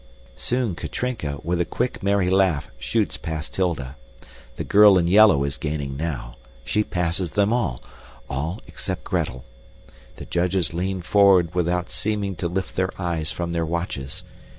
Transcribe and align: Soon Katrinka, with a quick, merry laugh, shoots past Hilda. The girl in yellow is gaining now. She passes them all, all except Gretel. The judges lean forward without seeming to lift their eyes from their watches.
Soon 0.35 0.73
Katrinka, 0.73 1.37
with 1.43 1.61
a 1.61 1.63
quick, 1.63 2.01
merry 2.01 2.31
laugh, 2.31 2.71
shoots 2.79 3.17
past 3.17 3.55
Hilda. 3.55 3.95
The 4.55 4.63
girl 4.63 4.97
in 4.97 5.05
yellow 5.07 5.43
is 5.43 5.57
gaining 5.57 5.95
now. 5.95 6.37
She 6.65 6.83
passes 6.83 7.33
them 7.33 7.53
all, 7.53 7.83
all 8.27 8.61
except 8.65 9.03
Gretel. 9.03 9.45
The 10.15 10.25
judges 10.25 10.73
lean 10.73 11.03
forward 11.03 11.53
without 11.53 11.91
seeming 11.91 12.35
to 12.37 12.47
lift 12.47 12.75
their 12.75 12.89
eyes 12.99 13.31
from 13.31 13.51
their 13.51 13.63
watches. 13.63 14.23